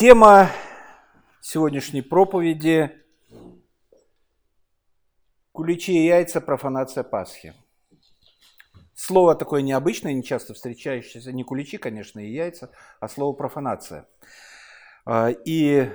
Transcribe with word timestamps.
Тема 0.00 0.50
сегодняшней 1.42 2.00
проповеди– 2.00 2.90
куличи 5.52 5.92
и 5.92 6.06
яйца, 6.06 6.40
профанация 6.40 7.04
Пасхи. 7.04 7.52
Слово 8.94 9.34
такое 9.34 9.60
необычное, 9.60 10.14
не 10.14 10.24
часто 10.24 10.54
встречающееся, 10.54 11.32
не 11.32 11.44
куличи, 11.44 11.76
конечно, 11.76 12.18
и 12.18 12.32
яйца, 12.32 12.70
а 12.98 13.10
слово 13.10 13.36
профанация. 13.36 14.08
А, 15.04 15.28
и 15.28 15.80
э, 15.80 15.90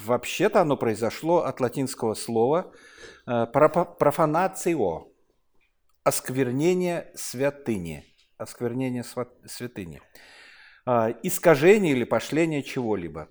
вообще-то 0.00 0.62
оно 0.62 0.78
произошло 0.78 1.44
от 1.44 1.60
латинского 1.60 2.14
слова 2.14 2.72
э, 3.26 3.44
профанацио, 3.44 5.08
осквернение 6.02 7.12
святыни, 7.14 8.06
осквернение 8.38 9.04
святыни, 9.04 10.00
искажение 11.22 11.92
или 11.92 12.04
пошление 12.04 12.62
чего-либо. 12.62 13.28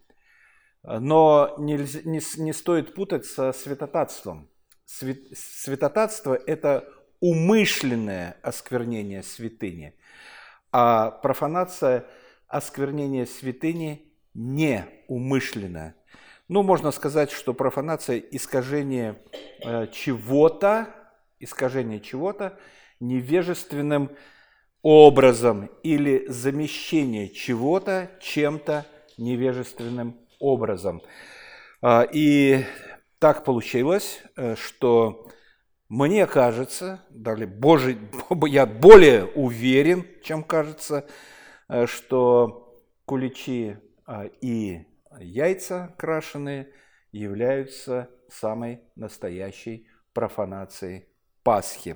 Но 0.84 1.56
нельзя, 1.58 2.02
не, 2.04 2.22
не 2.42 2.54
стоит 2.54 2.94
путать 2.94 3.26
со 3.26 3.52
святотатством. 3.52 4.50
Свят, 4.86 5.18
святотатство– 5.34 6.40
это 6.48 6.88
умышленное 7.20 8.38
осквернение 8.42 9.24
святыни, 9.24 9.96
а 10.72 11.12
профанация– 11.12 12.06
осквернение 12.48 13.26
святыни 13.26 14.14
неумышленное. 14.34 15.96
Ну, 16.48 16.64
можно 16.64 16.92
сказать, 16.92 17.32
что 17.32 17.54
профанация– 17.54 18.20
искажение 18.32 19.22
э, 19.66 19.88
чего-то, 19.88 20.88
искажение 21.40 22.00
чего-то 22.00 22.58
невежественным 23.00 24.12
образом 24.82 25.70
или 25.84 26.26
замещение 26.28 27.30
чего-то 27.30 28.12
чем-то 28.22 28.86
невежественным 29.18 30.18
образом. 30.40 31.02
А, 31.82 32.08
и 32.12 32.64
так 33.20 33.44
получилось, 33.44 34.22
э, 34.36 34.56
что 34.56 35.28
мне 35.90 36.28
кажется, 36.28 37.06
далее, 37.10 37.48
Божий, 37.48 37.98
я 38.48 38.66
более 38.66 39.26
уверен, 39.26 40.06
чем 40.24 40.44
кажется, 40.44 41.08
э, 41.70 41.86
что 41.86 42.84
куличи 43.06 43.78
а, 44.06 44.26
и 44.42 44.86
яйца 45.20 45.96
крашеные 45.98 46.72
являются 47.12 48.10
самой 48.30 48.82
настоящей 48.96 49.88
профанацией 50.14 51.08
Пасхи. 51.44 51.96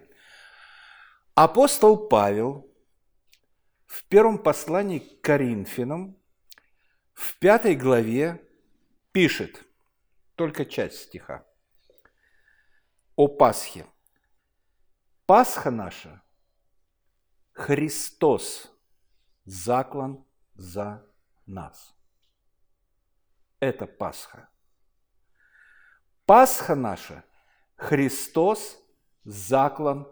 Апостол 1.36 2.08
Павел 2.08 2.71
в 3.92 4.06
первом 4.06 4.38
послании 4.38 5.00
к 5.00 5.22
Коринфянам 5.22 6.18
в 7.14 7.38
пятой 7.40 7.76
главе 7.76 8.42
пишет, 9.12 9.66
только 10.36 10.66
часть 10.66 11.00
стиха, 11.00 11.46
о 13.18 13.28
Пасхе. 13.28 13.86
Пасха 15.26 15.72
наша– 15.72 16.24
Христос, 17.52 18.72
заклан 19.44 20.26
за 20.54 21.06
нас. 21.46 21.94
Это 23.60 23.88
Пасха. 23.88 24.50
Пасха 26.26 26.76
наша– 26.76 27.26
Христос, 27.76 28.82
заклан 29.26 30.08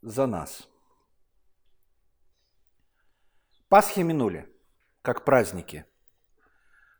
за 0.00 0.26
нас. 0.26 0.69
Пасхи 3.70 4.00
минули, 4.00 4.46
как 5.00 5.24
праздники. 5.24 5.86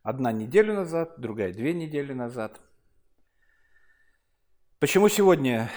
Одна 0.02 0.32
неделю 0.32 0.72
назад, 0.72 1.14
другая 1.18 1.52
две 1.52 1.74
недели 1.74 2.14
назад. 2.14 2.60
Почему 4.78 5.08
сегодня 5.08 5.68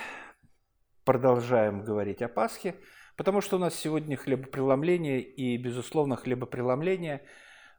продолжаем 1.03 1.83
говорить 1.83 2.21
о 2.21 2.29
Пасхе? 2.29 2.75
Потому 3.17 3.41
что 3.41 3.57
у 3.57 3.59
нас 3.59 3.75
сегодня 3.75 4.15
хлебопреломление, 4.15 5.19
и, 5.19 5.57
безусловно, 5.57 6.15
хлебопреломление 6.15 7.25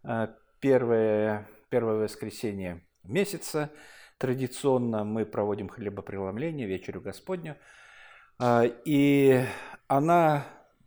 э, 0.02 0.28
первое, 0.60 1.48
первое 1.70 2.02
воскресенье 2.02 2.84
месяца. 3.04 3.70
Традиционно 4.18 5.04
мы 5.04 5.24
проводим 5.24 5.68
хлебопреломление, 5.68 6.66
вечерю 6.66 7.00
Господню– 7.00 7.56
а, 8.38 8.64
и 8.84 9.44
она, 9.86 10.44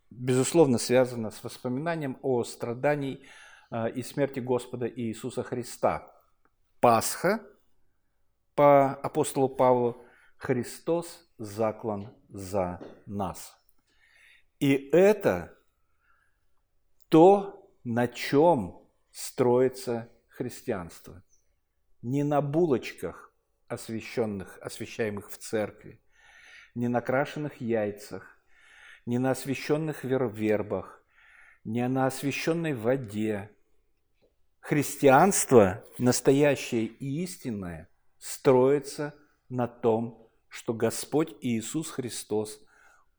безусловно, 0.10 0.78
связана 0.78 1.32
с 1.32 1.44
воспоминанием 1.44 2.18
о 2.22 2.44
страдании 2.44 3.26
а, 3.70 3.88
и 3.88 4.04
смерти 4.04 4.40
Господа 4.40 4.88
Иисуса 4.88 5.44
Христа. 5.44 6.12
Пасха 6.80 7.42
по 8.56 8.94
апостолу 8.94 9.50
Павлу 9.50 10.04
Христос 10.38 11.28
заклан 11.38 12.16
за 12.30 12.80
нас. 13.06 13.56
И 14.60 14.90
это 14.92 15.56
то, 17.10 17.72
на 17.84 18.08
чем 18.08 18.82
строится 19.12 20.12
христианство. 20.28 21.24
Не 22.02 22.24
на 22.24 22.42
булочках, 22.42 23.34
освященных, 23.68 24.58
освящаемых 24.62 25.30
в 25.30 25.38
церкви, 25.38 26.02
не 26.76 26.88
на 26.88 27.02
крашенных 27.02 27.60
яйцах, 27.60 28.37
не 29.08 29.18
на 29.18 29.32
освященных 29.32 30.04
вербах, 30.04 31.02
не 31.64 31.88
на 31.88 32.06
освященной 32.06 32.74
воде. 32.74 33.50
Христианство, 34.60 35.84
настоящее 35.98 36.86
и 36.86 37.24
истинное, 37.24 37.90
строится 38.20 39.16
на 39.50 39.68
том, 39.68 40.30
что 40.50 40.74
Господь 40.74 41.34
Иисус 41.42 41.90
Христос 41.90 42.62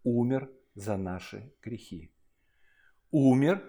умер 0.04 0.50
за 0.74 0.96
наши 0.96 1.52
грехи. 1.62 2.12
Умер 3.10 3.64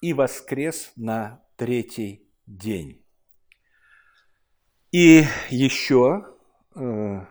и 0.00 0.12
воскрес 0.12 0.92
на 0.94 1.44
третий 1.56 2.30
день. 2.46 3.04
И 4.92 5.24
еще 5.50 6.36
э, 6.76 7.26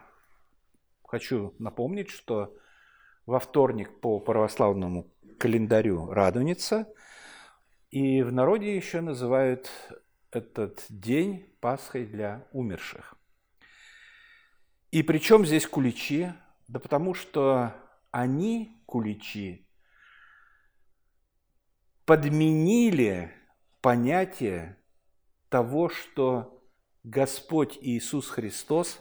Хочу 1.10 1.56
напомнить, 1.58 2.12
что 2.12 2.56
во 3.30 3.40
вторник 3.40 4.00
по 4.02 4.20
православному 4.20 5.14
календарю 5.38 6.12
Радуница, 6.12 6.92
и 7.92 8.24
в 8.24 8.34
народе 8.34 8.76
еще 8.76 9.02
называют 9.02 9.70
этот 10.32 10.84
день 10.90 11.46
Пасхой 11.60 12.08
для 12.08 12.48
умерших. 12.54 13.14
И 14.90 15.04
причем 15.04 15.46
здесь 15.46 15.68
куличи? 15.68 16.34
Да 16.68 16.80
потому 16.80 17.14
что 17.14 17.76
они, 18.10 18.82
куличи, 18.88 19.68
подменили 22.06 23.32
понятие 23.82 24.76
того, 25.50 25.90
что 25.90 26.64
Господь 27.04 27.78
Иисус 27.80 28.28
Христос 28.28 29.00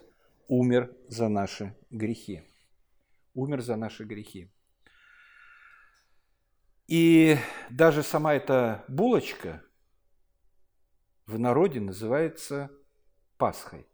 умер 0.49 0.95
за 1.09 1.28
наши 1.28 1.75
грехи. 1.89 2.43
Умер 3.38 3.62
за 3.62 3.76
наши 3.76 4.03
грехи. 4.03 4.50
И 6.88 7.37
даже 7.71 8.03
сама 8.03 8.34
эта 8.34 8.84
булочка 8.88 9.62
в 11.25 11.38
народе 11.38 11.78
называется 11.78 12.69
Пасхой. 13.37 13.87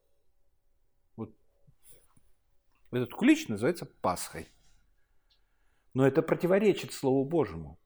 Вот 1.17 1.37
этот 2.91 3.13
кулич 3.13 3.49
называется 3.49 3.85
Пасхой. 3.85 4.49
Но 5.93 6.07
это 6.07 6.23
противоречит 6.23 6.95
Слову 6.95 7.27
Божьему. 7.27 7.79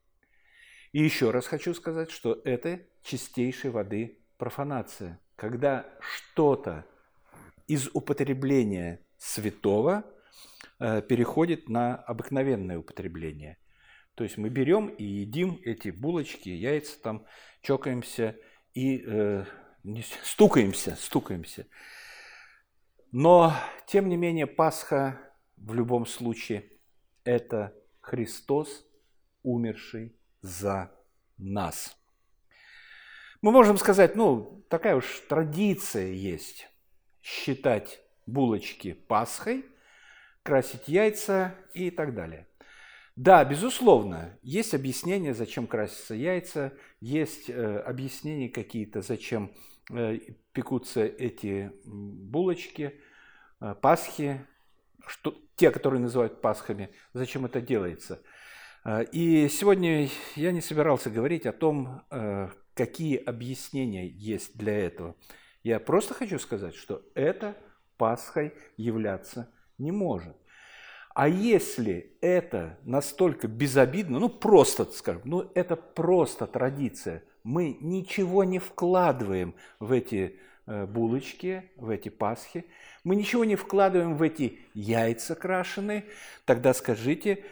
И 0.92 1.02
еще 1.02 1.32
раз 1.32 1.48
хочу 1.48 1.74
сказать, 1.74 2.12
что 2.12 2.41
это 2.44 2.86
чистейшей 3.02 3.72
воды 3.72 4.20
профанация. 4.36 5.18
Когда 5.34 5.92
что-то 5.98 6.86
из 7.66 7.88
употребления 7.94 9.04
святого 9.16 10.04
переходит 10.78 11.69
на 11.69 11.97
обыкновенное 11.97 12.78
употребление. 12.78 13.59
То 14.15 14.25
есть 14.25 14.36
мы 14.36 14.48
берем 14.48 14.89
и 14.89 15.04
едим 15.04 15.60
эти 15.65 15.91
булочки, 15.91 16.48
яйца 16.48 17.01
там, 17.01 17.25
чокаемся 17.63 18.36
и 18.75 19.04
э, 19.07 19.45
стукаемся, 20.25 20.97
стукаемся. 20.97 21.66
Но, 23.13 23.54
тем 23.86 24.09
не 24.09 24.16
менее, 24.16 24.47
Пасха 24.47 25.21
в 25.57 25.72
любом 25.72 26.04
случае– 26.04 26.71
это 27.24 27.74
Христос, 28.01 28.86
умерший 29.42 30.16
за 30.41 30.91
нас. 31.36 31.97
Мы 33.41 33.53
можем 33.53 33.78
сказать, 33.78 34.16
ну, 34.16 34.65
такая 34.69 34.97
уж 34.97 35.21
традиция 35.28 36.09
есть 36.09 36.69
считать 37.22 38.01
булочки 38.27 38.92
Пасхой, 38.92 39.65
красить 40.48 40.89
яйца 40.89 41.54
и 41.74 41.91
так 41.91 42.15
далее. 42.15 42.47
Да, 43.16 43.45
безусловно, 43.45 44.39
есть 44.42 44.72
объяснения, 44.72 45.34
зачем 45.34 45.66
красятся 45.66 46.15
яйца, 46.15 46.72
есть 47.00 47.50
э, 47.50 47.78
объяснения 47.80 48.48
какие-то, 48.48 49.03
зачем 49.03 49.53
э, 49.91 50.21
пекутся 50.53 51.04
эти 51.04 51.71
булочки, 51.84 52.95
э, 53.60 53.74
Пасхи, 53.83 54.41
что, 55.06 55.36
те, 55.56 55.71
которые 55.71 56.00
называют 56.00 56.41
Пасхами, 56.41 56.89
зачем 57.12 57.45
это 57.45 57.60
делается. 57.60 58.22
И 59.12 59.48
сегодня 59.50 60.09
я 60.36 60.53
не 60.53 60.62
собирался 60.62 61.10
говорить 61.10 61.45
о 61.45 61.53
том, 61.53 62.03
какие 62.74 63.16
объяснения 63.16 64.06
есть 64.06 64.56
для 64.56 64.78
этого. 64.78 65.16
Я 65.65 65.80
просто 65.80 66.15
хочу 66.15 66.39
сказать, 66.39 66.77
что 66.77 67.03
это 67.15 67.56
Пасхой 67.97 68.54
являться 68.77 69.53
не 69.78 69.92
может. 69.92 70.36
А 71.15 71.28
если 71.28 72.13
это 72.21 72.78
настолько 72.84 73.48
безобидно, 73.48 74.21
ну 74.21 74.28
просто, 74.28 74.84
скажем, 74.84 75.22
ну 75.25 75.51
это 75.54 75.75
просто 75.75 76.47
традиция, 76.47 77.25
мы 77.42 77.77
ничего 77.80 78.45
не 78.45 78.59
вкладываем 78.59 79.54
в 79.80 79.91
эти 79.91 80.39
э, 80.66 80.86
булочки, 80.86 81.71
в 81.77 81.89
эти 81.91 82.09
пасхи, 82.09 82.66
мы 83.03 83.16
ничего 83.16 83.45
не 83.45 83.57
вкладываем 83.57 84.16
в 84.16 84.22
эти 84.22 84.60
яйца 84.75 85.34
крашеные, 85.34 86.04
тогда 86.45 86.74
скажите, 86.74 87.45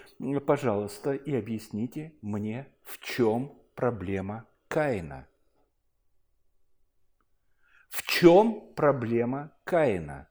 пожалуйста, 0.46 1.14
и 1.14 1.34
объясните 1.34 2.12
мне, 2.22 2.68
в 2.82 2.98
чем 3.00 3.52
проблема 3.74 4.46
Каина. 4.68 5.26
В 7.88 8.02
чем 8.06 8.62
проблема 8.74 9.50
Каина? 9.64 10.28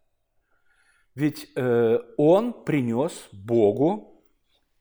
Ведь 1.15 1.50
э, 1.56 2.00
он 2.17 2.65
принес 2.65 3.29
Богу, 3.31 4.21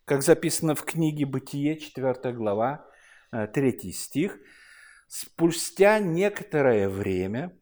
как 0.05 0.23
записано 0.23 0.75
в 0.75 0.85
книге 0.85 1.27
Бытие, 1.27 1.79
4 1.79 2.33
глава, 2.33 2.85
э, 3.33 3.47
3 3.47 3.93
стих, 3.93 4.39
спустя 5.07 6.01
некоторое 6.01 6.89
время 6.89 7.57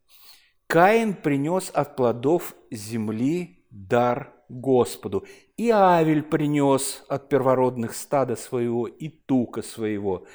Каин 0.67 1.15
принес 1.15 1.71
от 1.75 1.97
плодов 1.97 2.55
земли 2.71 3.67
дар 3.71 4.35
Господу. 4.49 5.27
И 5.59 5.69
Авель 5.69 6.23
принес 6.23 7.05
от 7.09 7.29
первородных 7.29 7.95
стада 7.95 8.37
своего 8.37 8.87
и 8.87 9.11
тука 9.11 9.61
своего. 9.61 10.27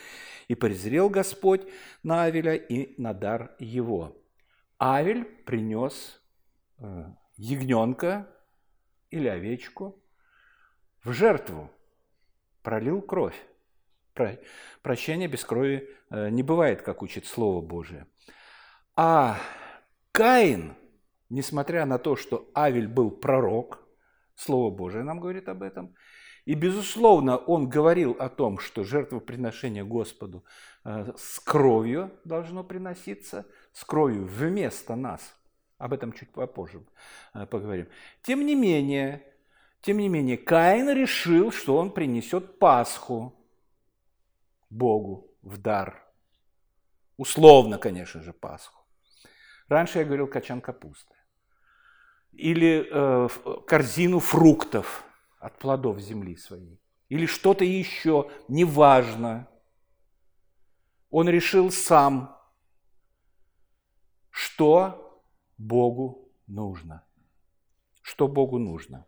И 0.48 0.54
презрел 0.54 1.10
Господь 1.10 1.62
на 2.04 2.26
Авеля 2.26 2.54
и 2.54 3.02
на 3.02 3.14
дар 3.16 3.56
его. 3.58 4.16
Авель 4.80 5.26
принес 5.26 6.22
э, 6.78 7.06
ягненка 7.38 8.28
или 9.10 9.28
овечку 9.28 10.04
в 11.04 11.14
жертву, 11.14 11.72
пролил 12.62 13.02
кровь. 13.02 13.40
Прощения 14.82 15.28
без 15.28 15.46
крови 15.46 15.90
э, 16.10 16.30
не 16.30 16.44
бывает, 16.44 16.82
как 16.82 17.02
учит 17.02 17.26
Слово 17.26 17.62
Божие. 17.62 18.08
А 18.96 19.38
Каин, 20.12 20.76
несмотря 21.30 21.86
на 21.86 22.00
то, 22.00 22.16
что 22.16 22.50
Авель 22.56 22.88
был 22.88 23.12
пророк, 23.12 23.80
Слово 24.36 24.76
Божие 24.76 25.04
нам 25.04 25.20
говорит 25.20 25.48
об 25.50 25.62
этом, 25.62 25.96
и, 26.46 26.56
безусловно, 26.56 27.38
он 27.38 27.70
говорил 27.70 28.16
о 28.20 28.30
том, 28.30 28.58
что 28.58 28.84
жертвоприношение 28.84 29.84
Господу 29.84 30.46
э, 30.84 31.14
с 31.16 31.40
кровью 31.40 32.12
должно 32.24 32.64
приноситься, 32.64 33.46
с 33.74 33.84
кровью 33.84 34.26
вместо 34.26 34.96
нас. 34.96 35.37
Об 35.78 35.94
этом 35.94 36.12
чуть 36.12 36.32
попозже 36.32 36.84
э, 37.34 37.46
поговорим. 37.46 37.88
Тем 38.24 38.46
не 38.46 38.56
менее, 38.56 39.24
тем 39.82 39.98
не 39.98 40.10
менее, 40.10 40.38
Каин 40.38 40.90
решил, 40.90 41.52
что 41.52 41.78
он 41.78 41.92
принесет 41.92 42.58
Пасху 42.58 43.34
Богу 44.70 45.36
в 45.42 45.58
дар. 45.58 46.04
Условно, 47.16 47.78
конечно 47.78 48.22
же, 48.22 48.34
Пасху. 48.34 48.84
Раньше 49.68 50.00
я 50.00 50.06
говорил 50.06 50.28
качан 50.28 50.62
капусты. 50.62 51.16
Или 52.32 52.88
э, 52.90 53.30
корзину 53.68 54.20
фруктов 54.20 55.04
от 55.40 55.58
плодов 55.58 56.00
земли 56.00 56.36
своей. 56.38 56.82
Или 57.10 57.26
что-то 57.26 57.64
еще, 57.64 58.30
неважно. 58.48 59.48
Он 61.10 61.30
решил 61.30 61.72
сам, 61.72 62.38
что 64.30 65.07
Богу 65.58 66.32
нужно. 66.48 67.06
Что 68.02 68.28
Богу 68.28 68.60
нужно? 68.60 69.06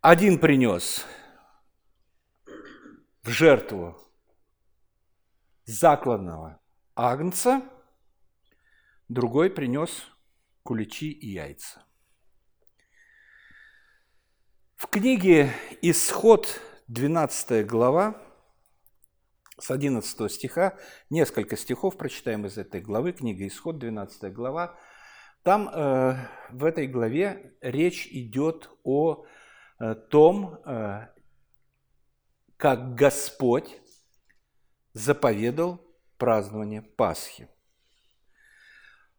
Один 0.00 0.38
принес 0.38 1.06
в 3.22 3.28
жертву 3.28 3.96
закладного 5.64 6.60
агнца, 6.94 7.62
другой 9.08 9.50
принес 9.50 9.90
куличи 10.62 11.10
и 11.10 11.32
яйца. 11.32 11.84
В 14.76 14.86
книге 14.86 15.54
«Исход», 15.82 16.60
12 16.88 17.66
глава, 17.66 18.29
с 19.60 19.70
11 19.70 20.32
стиха, 20.32 20.76
несколько 21.10 21.56
стихов 21.56 21.96
прочитаем 21.96 22.46
из 22.46 22.58
этой 22.58 22.80
главы, 22.80 23.12
книга 23.12 23.46
Исход, 23.46 23.78
12 23.78 24.32
глава. 24.32 24.78
Там 25.42 25.68
э, 25.68 26.16
в 26.50 26.64
этой 26.64 26.86
главе 26.86 27.54
речь 27.60 28.08
идет 28.10 28.70
о 28.84 29.24
э, 29.78 29.94
том, 29.94 30.60
э, 30.64 31.08
как 32.56 32.94
Господь 32.94 33.80
заповедал 34.92 35.80
празднование 36.18 36.82
Пасхи. 36.82 37.48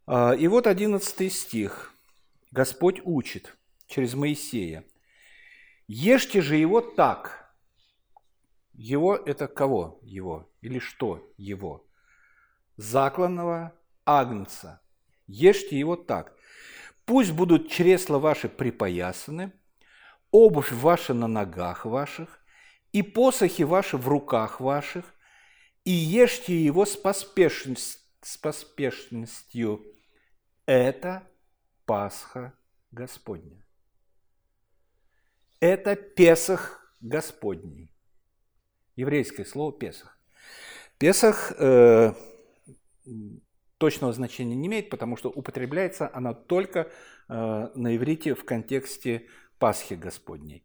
Э, 0.08 0.36
и 0.36 0.48
вот 0.48 0.68
11 0.68 1.34
стих. 1.34 1.94
Господь 2.52 3.00
учит 3.06 3.56
через 3.88 4.14
Моисея. 4.14 4.84
«Ешьте 5.88 6.42
же 6.42 6.58
его 6.58 6.82
так, 6.82 7.41
его– 8.81 9.16
это 9.25 9.48
кого 9.48 10.00
его? 10.01 10.51
Или 10.62 10.80
что 10.80 11.31
его? 11.38 11.88
Закланного 12.78 13.74
агнца. 14.06 14.81
Ешьте 15.28 15.78
его 15.78 15.95
так. 15.95 16.36
Пусть 17.06 17.31
будут 17.31 17.69
чресла 17.69 18.18
ваши 18.18 18.50
припоясаны, 18.50 19.54
обувь 20.31 20.72
ваша 20.72 21.13
на 21.13 21.28
ногах 21.28 21.86
ваших, 21.86 22.44
и 22.92 23.04
посохи 23.04 23.62
ваши 23.62 23.98
в 23.98 24.07
руках 24.07 24.60
ваших, 24.60 25.06
и 25.84 25.92
ешьте 25.92 26.60
его 26.60 26.86
с, 26.86 26.95
поспешность, 26.95 28.00
с 28.22 28.38
поспешностью. 28.38 29.86
Это 30.66 31.27
Пасха 31.86 32.53
Господня. 32.91 33.63
Это 35.60 35.96
Песах 35.96 36.96
Господний 37.00 37.90
еврейское 38.95 39.45
слово 39.45 39.71
Песах. 39.71 40.17
Песах 40.98 41.53
э, 41.57 42.13
точного 43.77 44.13
значения 44.13 44.55
не 44.55 44.67
имеет, 44.67 44.89
потому 44.89 45.17
что 45.17 45.29
употребляется 45.29 46.10
она 46.13 46.33
только 46.33 46.91
э, 47.27 47.69
на 47.75 47.95
иврите 47.95 48.36
в 48.36 48.45
контексте 48.45 49.27
Пасхи 49.57 49.95
Господней. 49.95 50.63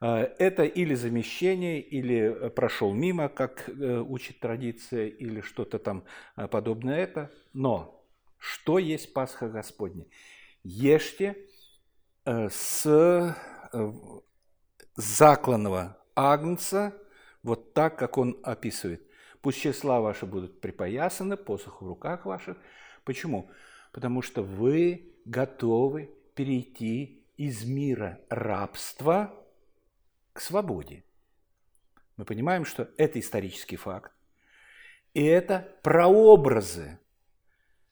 Э, 0.00 0.28
это 0.38 0.64
или 0.64 0.94
замещение, 0.94 1.80
или 1.80 2.48
прошел 2.50 2.92
мимо, 2.92 3.28
как 3.28 3.68
э, 3.68 3.98
учит 4.00 4.40
традиция, 4.40 5.06
или 5.06 5.40
что-то 5.40 5.78
там 5.78 6.04
э, 6.36 6.48
подобное 6.48 6.98
это. 6.98 7.30
Но 7.52 8.04
что 8.38 8.78
есть 8.78 9.12
Пасха 9.12 9.48
Господня? 9.48 10.06
Ешьте 10.62 11.36
с 12.24 13.36
закланного 14.96 15.98
агнца 16.14 16.92
вот 17.42 17.74
так, 17.74 17.98
как 17.98 18.18
он 18.18 18.38
описывает. 18.42 19.02
Пусть 19.40 19.60
числа 19.60 20.00
ваши 20.00 20.26
будут 20.26 20.60
припоясаны, 20.60 21.36
посох 21.36 21.80
в 21.80 21.86
руках 21.86 22.26
ваших. 22.26 22.58
Почему? 23.04 23.50
Потому 23.92 24.22
что 24.22 24.42
вы 24.42 25.14
готовы 25.24 26.10
перейти 26.34 27.24
из 27.36 27.64
мира 27.64 28.20
рабства 28.28 29.34
к 30.32 30.40
свободе. 30.40 31.04
Мы 32.16 32.24
понимаем, 32.24 32.66
что 32.66 32.90
это 32.98 33.18
исторический 33.18 33.76
факт. 33.76 34.12
И 35.14 35.24
это 35.24 35.74
прообразы. 35.82 36.98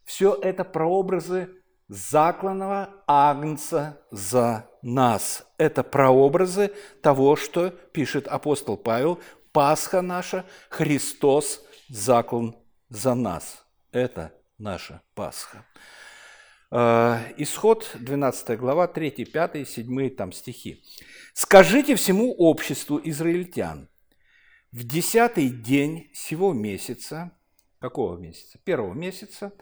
Все 0.05 0.35
это 0.35 0.65
прообразы 0.65 1.49
закланного 1.89 3.03
агнца 3.07 4.03
за 4.11 4.69
нас. 4.83 5.47
Это 5.57 5.83
прообразы 5.83 6.73
того, 7.03 7.37
что 7.37 7.71
пишет 7.71 8.29
апостол 8.29 8.77
Павел 8.77 9.19
Пасха 9.53 10.03
наша, 10.03 10.45
Христос 10.71 11.63
заклан 11.89 12.57
за 12.89 13.15
нас. 13.15 13.65
Это 13.93 14.33
наша 14.59 15.03
Пасха. 15.15 15.65
Э, 16.71 17.33
исход, 17.39 17.91
12 17.95 18.59
глава, 18.59 18.89
3, 18.89 19.25
5, 19.25 19.69
7 19.69 20.11
там 20.11 20.33
стихи. 20.33 20.83
«Скажите 21.35 21.95
всему 21.95 22.35
обществу 22.35 23.01
израильтян, 23.03 23.89
в 24.73 24.85
десятый 24.85 25.49
день 25.49 26.11
сего 26.13 26.53
месяца 26.53 27.33
Какого 27.81 28.17
месяца? 28.17 28.59
Первого 28.65 28.93
месяца. 28.93 29.53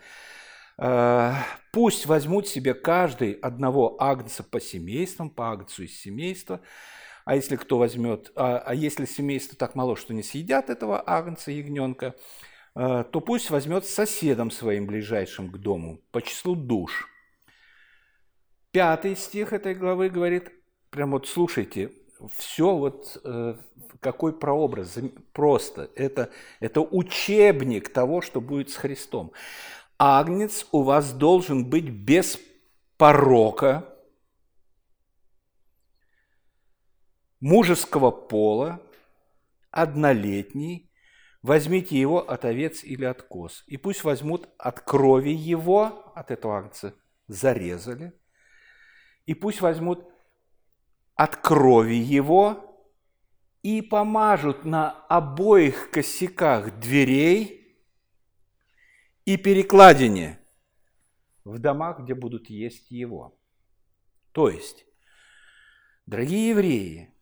Э, 0.78 1.34
пусть 1.70 2.06
возьмут 2.06 2.48
себе 2.48 2.72
каждый 2.72 3.32
одного 3.32 3.96
агнца 4.02 4.42
по 4.42 4.58
семействам, 4.58 5.28
по 5.28 5.52
агнцу 5.52 5.84
из 5.84 6.00
семейства. 6.00 6.62
А 7.26 7.34
если 7.34 7.56
кто 7.56 7.76
возьмет, 7.76 8.30
а, 8.36 8.58
а 8.58 8.72
если 8.72 9.04
семейство 9.04 9.58
так 9.58 9.74
мало, 9.74 9.96
что 9.96 10.14
не 10.14 10.22
съедят 10.22 10.70
этого 10.70 11.02
агнца, 11.04 11.50
ягненка, 11.50 12.14
э, 12.76 13.04
то 13.10 13.20
пусть 13.20 13.50
возьмет 13.50 13.84
соседом 13.84 14.52
своим 14.52 14.86
ближайшим 14.86 15.50
к 15.50 15.58
дому 15.58 16.00
по 16.12 16.22
числу 16.22 16.54
душ. 16.54 17.08
Пятый 18.70 19.16
стих 19.16 19.52
этой 19.52 19.74
главы 19.74 20.08
говорит, 20.08 20.52
прям 20.90 21.10
вот 21.10 21.26
слушайте, 21.26 21.90
все 22.30 22.76
вот 22.76 23.20
э, 23.24 23.56
какой 23.98 24.32
прообраз, 24.32 24.96
просто. 25.32 25.90
Это, 25.96 26.30
это 26.60 26.80
учебник 26.80 27.88
того, 27.88 28.20
что 28.20 28.40
будет 28.40 28.70
с 28.70 28.76
Христом. 28.76 29.32
Агнец 29.98 30.64
у 30.70 30.82
вас 30.82 31.12
должен 31.12 31.68
быть 31.68 31.90
без 31.90 32.38
порока, 32.98 33.95
мужеского 37.46 38.10
пола, 38.10 38.82
однолетний, 39.70 40.90
возьмите 41.42 41.96
его 41.96 42.28
от 42.28 42.44
овец 42.44 42.82
или 42.82 43.04
от 43.04 43.22
коз, 43.22 43.62
и 43.68 43.76
пусть 43.76 44.02
возьмут 44.02 44.48
от 44.58 44.80
крови 44.80 45.30
его, 45.30 46.12
от 46.16 46.32
этого 46.32 46.58
агнца, 46.58 46.92
зарезали, 47.28 48.12
и 49.26 49.34
пусть 49.34 49.60
возьмут 49.60 50.08
от 51.14 51.36
крови 51.36 51.94
его 51.94 52.90
и 53.62 53.80
помажут 53.80 54.64
на 54.64 54.90
обоих 55.06 55.90
косяках 55.90 56.80
дверей 56.80 57.78
и 59.24 59.36
перекладине 59.36 60.40
в 61.44 61.60
домах, 61.60 62.00
где 62.00 62.14
будут 62.14 62.50
есть 62.50 62.90
его. 62.90 63.38
То 64.32 64.48
есть, 64.50 64.84
дорогие 66.06 66.48
евреи, 66.48 67.15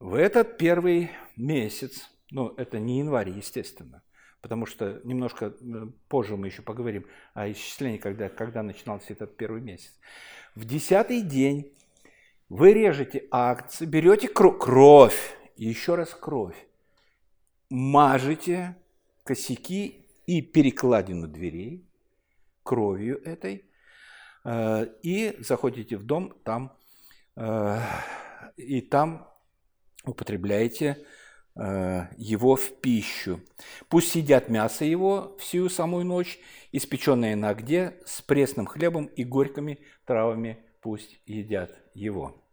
в 0.00 0.14
этот 0.14 0.58
первый 0.58 1.10
месяц, 1.36 2.10
ну, 2.30 2.54
это 2.56 2.78
не 2.78 2.98
январь, 2.98 3.30
естественно, 3.30 4.02
потому 4.40 4.66
что 4.66 5.00
немножко 5.04 5.46
э, 5.60 5.86
позже 6.08 6.36
мы 6.36 6.46
еще 6.46 6.62
поговорим 6.62 7.06
о 7.34 7.50
исчислении, 7.50 7.98
когда, 7.98 8.28
когда 8.28 8.62
начинался 8.62 9.12
этот 9.12 9.36
первый 9.36 9.60
месяц. 9.60 9.98
В 10.54 10.64
десятый 10.64 11.22
день 11.22 11.72
вы 12.48 12.72
режете 12.72 13.26
акции, 13.30 13.86
берете 13.86 14.28
кровь, 14.28 15.36
еще 15.56 15.96
раз 15.96 16.14
кровь, 16.14 16.56
мажете 17.68 18.76
косяки 19.24 20.04
и 20.26 20.42
перекладину 20.42 21.26
дверей 21.26 21.84
кровью 22.62 23.20
этой, 23.24 23.64
э, 24.44 24.86
и 25.02 25.34
заходите 25.40 25.96
в 25.96 26.04
дом, 26.04 26.34
там, 26.44 26.72
э, 27.34 27.80
и 28.56 28.80
там 28.80 29.26
употребляете 30.04 31.04
э, 31.56 32.06
его 32.16 32.56
в 32.56 32.80
пищу. 32.80 33.40
Пусть 33.88 34.14
едят 34.14 34.48
мясо 34.48 34.84
его 34.84 35.36
всю 35.38 35.68
самую 35.68 36.04
ночь, 36.04 36.38
испеченное 36.72 37.36
на 37.36 37.50
огне, 37.50 37.94
с 38.04 38.22
пресным 38.22 38.66
хлебом 38.66 39.06
и 39.06 39.24
горькими 39.24 39.78
травами 40.04 40.58
пусть 40.80 41.20
едят 41.26 41.76
его. 41.94 42.44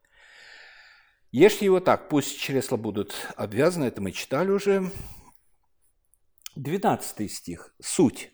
Ешьте 1.31 1.65
его 1.65 1.79
так, 1.79 2.09
пусть 2.09 2.39
чресла 2.39 2.77
будут 2.77 3.13
обвязаны, 3.35 3.85
это 3.85 4.01
мы 4.01 4.11
читали 4.11 4.51
уже. 4.51 4.91
12 6.55 7.31
стих, 7.31 7.75
суть 7.81 8.31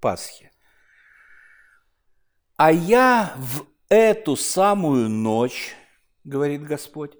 Пасхи. 0.00 0.50
«А 2.56 2.72
я 2.72 3.34
в 3.36 3.66
эту 3.88 4.34
самую 4.34 5.08
ночь,— 5.08 5.76
говорит 6.24 6.64
Господь, 6.64 7.16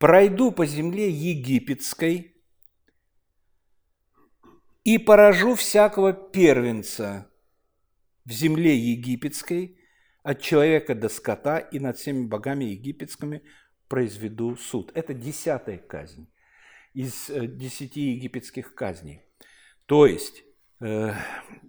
пройду 0.00 0.50
по 0.50 0.64
земле 0.64 1.10
египетской 1.10 2.34
и 4.82 4.96
поражу 4.96 5.54
всякого 5.54 6.14
первенца 6.14 7.30
в 8.24 8.32
земле 8.32 8.76
египетской, 8.76 9.76
от 10.22 10.40
человека 10.40 10.94
до 10.94 11.08
скота 11.08 11.58
и 11.58 11.78
над 11.78 11.98
всеми 11.98 12.26
богами 12.26 12.64
египетскими 12.64 13.42
произведу 13.88 14.56
суд. 14.56 14.90
Это 14.94 15.12
десятая 15.14 15.78
казнь 15.78 16.30
из 16.94 17.28
э, 17.28 17.46
десяти 17.46 18.12
египетских 18.12 18.74
казней. 18.74 19.22
То 19.84 20.06
есть 20.06 20.44
э, 20.80 21.12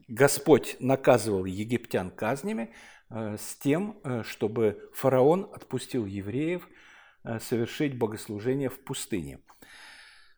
Господь 0.07 0.77
наказывал 0.79 1.43
египтян 1.43 2.11
казнями 2.11 2.73
э, 3.09 3.35
с 3.37 3.57
тем, 3.57 4.01
чтобы 4.23 4.89
фараон 4.93 5.49
отпустил 5.53 6.05
евреев– 6.05 6.65
Э, 6.77 6.80
совершить 7.23 7.97
богослужение 7.97 8.69
в 8.69 8.79
пустыне. 8.83 9.39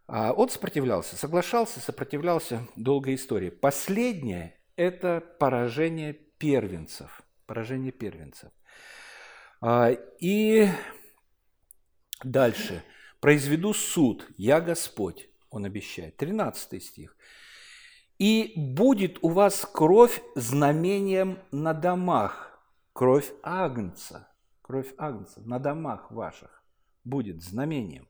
А 0.08 0.34
он 0.34 0.50
сопротивлялся, 0.50 1.16
соглашался, 1.16 1.80
сопротивлялся, 1.80 2.68
долгая 2.76 3.16
история. 3.16 3.52
Последнее– 3.52 4.60
это 4.76 5.24
поражение 5.40 6.14
первенцев. 6.14 7.22
Поражение 7.46 7.92
первенцев. 7.92 8.52
А, 9.62 9.92
и 10.20 10.68
дальше. 12.24 12.84
«Произведу 13.22 13.74
суд, 13.74 14.28
я 14.36 14.60
Господь», 14.60 15.30
он 15.50 15.64
обещает. 15.64 16.18
13 16.18 16.84
стих. 16.84 17.16
«И 18.20 18.52
будет 18.58 19.20
у 19.24 19.30
вас 19.30 19.66
кровь 19.66 20.22
знамением 20.36 21.40
на 21.50 21.74
домах, 21.74 22.60
кровь 22.92 23.32
Агнца, 23.42 24.28
кровь 24.62 24.94
Агнца 24.98 25.40
на 25.40 25.58
домах 25.58 26.12
ваших 26.12 26.63
будет 27.04 27.42
знамением, 27.42 28.08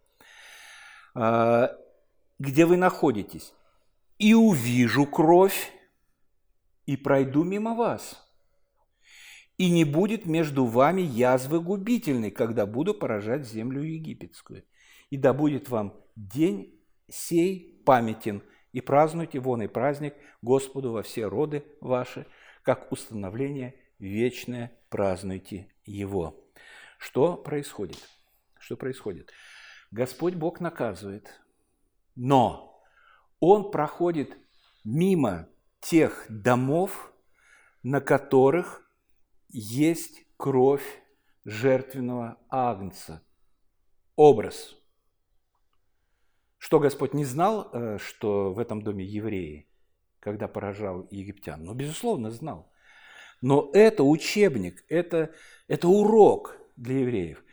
а, 1.15 1.71
где 2.39 2.65
вы 2.65 2.77
находитесь, 2.77 3.53
и 4.17 4.33
увижу 4.33 5.05
кровь, 5.05 5.71
и 6.85 6.97
пройду 6.97 7.43
мимо 7.43 7.75
вас. 7.75 8.19
И 9.57 9.69
не 9.69 9.85
будет 9.85 10.25
между 10.25 10.65
вами 10.65 11.01
язвы 11.01 11.62
губительной, 11.62 12.31
когда 12.31 12.65
буду 12.65 12.93
поражать 12.93 13.47
землю 13.47 13.81
египетскую. 13.83 14.63
И 15.09 15.17
да 15.17 15.31
будет 15.33 15.69
вам 15.69 15.93
день 16.15 16.83
сей 17.09 17.81
памятен, 17.85 18.41
и 18.71 18.81
празднуйте 18.81 19.39
вон 19.39 19.62
и 19.62 19.67
праздник 19.67 20.15
Господу 20.41 20.91
во 20.91 21.03
все 21.03 21.27
роды 21.27 21.63
ваши, 21.79 22.25
как 22.63 22.91
установление 22.91 23.75
вечное 24.00 24.71
празднуйте 24.89 25.67
его. 25.85 26.50
Что 26.97 27.38
происходит? 27.38 27.97
Что 28.63 28.77
происходит? 28.77 29.29
Господь 29.91 30.36
Бог 30.36 30.62
наказывает, 30.62 31.29
но 32.15 32.82
Он 33.41 33.72
проходит 33.72 34.38
мимо 34.86 35.50
тех 35.82 36.25
домов, 36.29 37.13
на 37.84 38.00
которых 38.00 38.89
есть 39.50 40.25
кровь 40.38 41.03
жертвенного 41.43 42.38
агнца. 42.50 43.22
Образ. 44.15 44.77
Что 46.58 46.79
Господь 46.79 47.13
не 47.13 47.25
знал, 47.25 47.70
э, 47.74 47.98
что 47.98 48.53
в 48.53 48.60
этом 48.60 48.82
доме 48.82 49.03
евреи, 49.03 49.67
когда 50.22 50.48
поражал 50.48 51.05
египтян? 51.12 51.62
Ну, 51.65 51.74
безусловно, 51.74 52.32
знал. 52.32 52.72
Но 53.41 53.72
это 53.74 54.03
учебник, 54.03 54.86
это, 54.88 55.36
это 55.67 55.89
урок 55.89 56.55
для 56.77 57.00
евреев. 57.00 57.43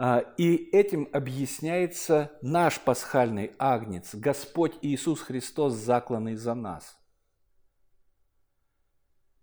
А, 0.00 0.20
и 0.36 0.54
этим 0.70 1.08
объясняется 1.12 2.30
наш 2.40 2.80
пасхальный 2.80 3.52
агнец, 3.58 4.14
Господь 4.14 4.74
Иисус 4.80 5.20
Христос, 5.20 5.74
закланный 5.74 6.36
за 6.36 6.54
нас. 6.54 6.96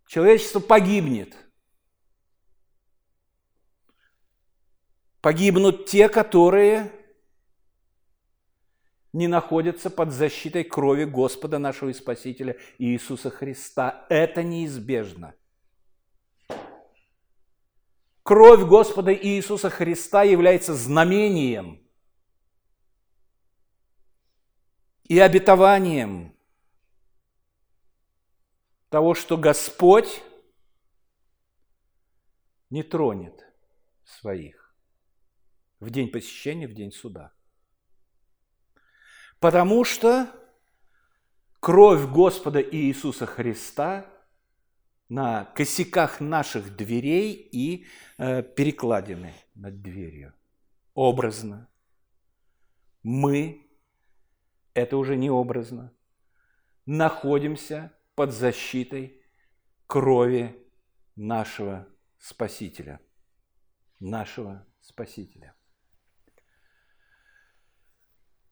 Человечество 0.08 0.62
погибнет. 0.62 1.36
Погибнут 5.20 5.88
те, 5.88 6.08
которые 6.08 6.90
не 9.12 9.28
находятся 9.28 9.90
под 9.90 10.14
защитой 10.14 10.64
крови 10.64 11.04
Господа 11.04 11.60
нашего 11.60 11.92
Спасителя 11.92 12.56
Иисуса 12.78 13.30
Христа. 13.30 14.06
Это 14.10 14.42
неизбежно– 14.42 15.36
Кровь 18.26 18.64
Господа 18.68 19.14
Иисуса 19.14 19.70
Христа 19.70 20.24
является 20.24 20.74
знамением 20.74 21.88
и 25.04 25.20
обетованием 25.20 26.36
того, 28.90 29.14
что 29.14 29.38
Господь 29.38 30.24
не 32.72 32.82
тронет 32.82 33.46
своих 34.04 34.76
в 35.80 35.92
день 35.92 36.10
посещения, 36.10 36.68
в 36.68 36.74
день 36.74 36.92
суда. 36.92 37.32
Потому 39.40 39.84
что 39.84 40.32
кровь 41.60 42.10
Господа 42.10 42.60
Иисуса 42.60 43.28
Христа 43.28 44.15
на 45.10 45.46
косяках 45.46 46.20
наших 46.20 46.76
дверей 46.76 47.34
и 47.34 47.86
э, 48.18 48.44
перекладины 48.44 49.34
над 49.54 49.82
дверью. 49.82 50.34
Образно. 50.94 51.70
Мы, 53.04 53.70
это 54.74 54.98
уже 54.98 55.16
не 55.16 55.30
образно, 55.30 55.94
находимся 56.86 57.94
под 58.16 58.32
защитой 58.34 59.22
крови 59.88 60.56
нашего 61.16 61.88
Спасителя. 62.18 63.00
Нашего 64.00 64.66
Спасителя. 64.82 65.56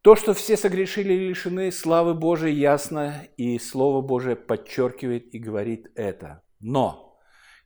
То, 0.03 0.17
что 0.17 0.33
все 0.33 0.57
согрешили 0.57 1.13
и 1.13 1.29
лишены 1.29 1.71
славы 1.71 2.13
Божией, 2.13 2.59
ясно, 2.59 3.25
и 3.37 3.57
Слово 3.57 4.05
Божие 4.05 4.35
подчеркивает 4.35 5.33
и 5.33 5.39
говорит 5.39 5.93
это. 5.95 6.43
Но 6.59 7.17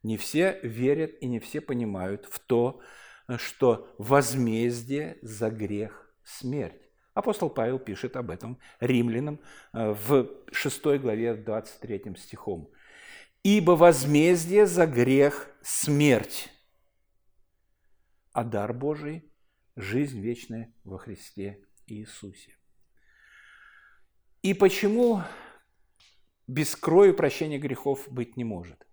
не 0.04 0.18
все 0.18 0.60
верят 0.62 1.16
и 1.20 1.26
не 1.26 1.40
все 1.40 1.62
понимают 1.62 2.28
в 2.30 2.38
то, 2.38 2.80
что 3.38 3.92
возмездие 3.98 5.18
за 5.24 5.50
грех– 5.50 6.14
смерть. 6.24 6.80
Апостол 7.16 7.50
Павел 7.50 7.80
пишет 7.80 8.16
об 8.16 8.30
этом 8.30 8.60
римлянам 8.80 9.40
э, 9.74 9.96
в 10.08 10.30
6 10.52 10.84
главе 11.00 11.34
23 11.34 12.16
стихом. 12.18 12.70
«Ибо 13.42 13.72
возмездие 13.72 14.68
за 14.68 14.86
грех– 14.86 15.50
смерть, 15.64 16.50
а 18.32 18.44
дар 18.44 18.74
Божий– 18.74 19.34
жизнь 19.76 20.22
вечная 20.22 20.72
во 20.84 21.00
Христе 21.00 21.67
Иисусе. 21.88 22.58
И 24.42 24.54
почему 24.54 25.24
без 26.48 26.76
крови 26.76 27.12
прощения 27.12 27.58
грехов 27.58 28.08
быть 28.10 28.38
не 28.38 28.44
может? 28.44 28.86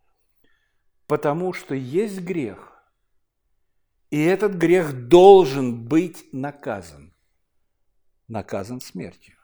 Потому 1.06 1.52
что 1.52 1.74
есть 1.74 2.20
грех, 2.20 2.74
и 4.10 4.22
этот 4.22 4.54
грех 4.54 5.08
должен 5.08 5.86
быть 5.86 6.32
наказан. 6.32 7.14
Наказан 8.28 8.80
смертью. 8.80 9.36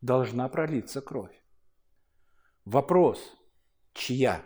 Должна 0.00 0.48
пролиться 0.48 1.00
кровь. 1.00 1.36
Вопрос, 2.64 3.20
чья? 3.92 4.44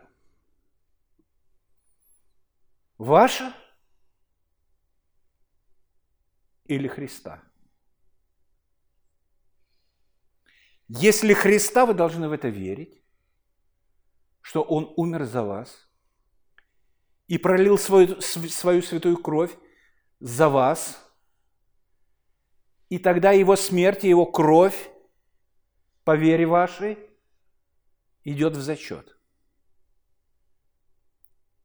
Ваша 2.96 3.54
или 6.64 6.88
Христа? 6.88 7.47
Если 10.88 11.34
Христа, 11.34 11.84
вы 11.84 11.92
должны 11.92 12.28
в 12.28 12.32
это 12.32 12.48
верить, 12.48 13.02
что 14.40 14.62
Он 14.62 14.92
умер 14.96 15.24
за 15.24 15.42
вас 15.42 15.88
и 17.26 17.36
пролил 17.36 17.76
свою, 17.76 18.20
свою 18.22 18.80
святую 18.80 19.18
кровь 19.18 19.54
за 20.18 20.48
вас, 20.48 20.98
и 22.88 22.98
тогда 22.98 23.32
Его 23.32 23.54
смерть 23.54 24.04
и 24.04 24.08
Его 24.08 24.24
кровь 24.24 24.90
по 26.04 26.16
вере 26.16 26.46
вашей 26.46 26.98
идет 28.24 28.56
в 28.56 28.62
зачет. 28.62 29.18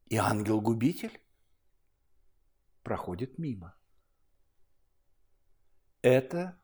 И 0.08 0.18
ангел-губитель 0.18 1.18
проходит 2.84 3.38
мимо. 3.38 3.74
Это 6.02 6.60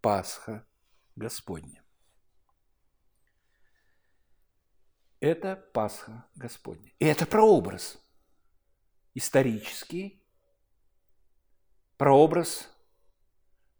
Пасха 0.00 0.66
Господня. 1.14 1.79
Это 5.20 5.56
Пасха 5.74 6.26
Господня. 6.34 6.90
И 6.98 7.04
это 7.04 7.26
прообраз 7.26 8.02
исторический, 9.14 10.24
прообраз 11.98 12.74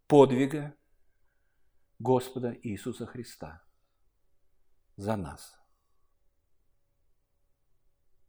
подвига 0.07 0.75
Господа 1.97 2.55
Иисуса 2.61 3.07
Христа 3.07 3.63
за 4.97 5.15
нас. 5.15 5.59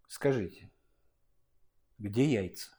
Скажите, 0.08 0.72
где 1.98 2.24
яйца? 2.24 2.78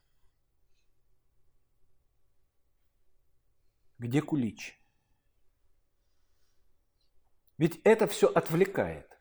Где 4.00 4.22
кулич? 4.22 4.80
Ведь 7.58 7.80
это 7.84 8.08
все 8.08 8.28
отвлекает 8.28 9.13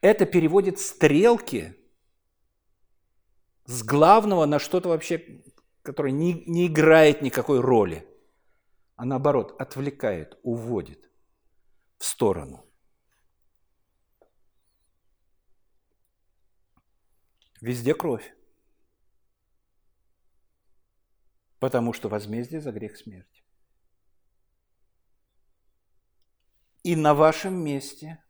это 0.00 0.24
переводит 0.26 0.78
стрелки 0.78 1.76
с 3.66 3.82
главного 3.82 4.46
на 4.46 4.58
что-то 4.58 4.88
вообще, 4.88 5.42
которое 5.82 6.12
не, 6.12 6.44
не 6.46 6.66
играет 6.66 7.22
никакой 7.22 7.60
роли, 7.60 8.06
а 8.96 9.04
наоборот 9.04 9.60
отвлекает, 9.60 10.38
уводит 10.42 11.10
в 11.98 12.04
сторону. 12.04 12.66
Везде 17.60 17.94
кровь. 17.94 18.34
Потому 21.58 21.92
что 21.92 22.08
возмездие 22.08 22.62
за 22.62 22.72
грех 22.72 22.96
смерть. 22.96 23.44
И 26.82 26.96
на 26.96 27.12
вашем 27.12 27.62
месте– 27.62 28.24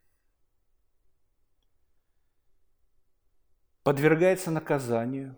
подвергается 3.91 4.51
наказанию 4.51 5.37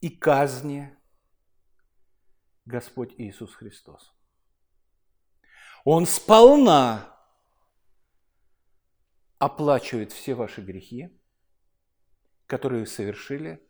и 0.00 0.10
казни 0.10 0.92
Господь 2.64 3.14
Иисус 3.18 3.54
Христос. 3.54 4.12
Он 5.84 6.06
сполна 6.06 7.16
оплачивает 9.38 10.10
все 10.10 10.34
ваши 10.34 10.60
грехи, 10.60 11.16
которые 12.46 12.80
вы 12.80 12.88
совершили 12.88 13.64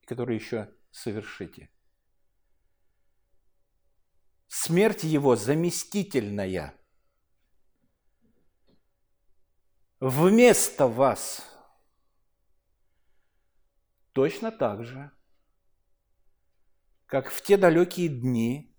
и 0.00 0.06
которые 0.06 0.38
еще 0.38 0.74
совершите. 0.90 1.68
Смерть 4.48 5.04
его 5.04 5.36
заместительная. 5.36 6.72
Вместо 10.00 10.86
вас– 10.86 11.46
Точно 14.12 14.50
так 14.50 14.84
же, 14.84 15.12
как 17.06 17.30
в 17.30 17.42
те 17.42 17.56
далекие 17.56 18.08
дни 18.08 18.76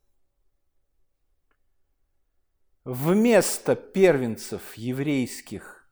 вместо 2.84 3.76
первенцев 3.76 4.74
еврейских 4.76 5.90